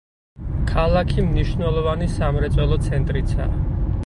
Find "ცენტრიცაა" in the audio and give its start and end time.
2.89-3.63